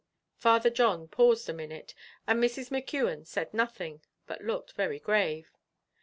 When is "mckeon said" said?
2.71-3.53